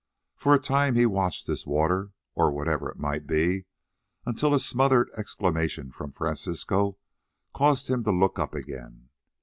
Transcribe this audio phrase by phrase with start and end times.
[0.35, 3.65] For a time he watched this water, or whatever it might be,
[4.25, 6.97] until a smothered exclamation from Francisco
[7.53, 9.09] caused him to look up again.